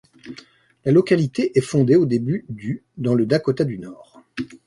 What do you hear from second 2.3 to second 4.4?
du dans le Dakota du Nord.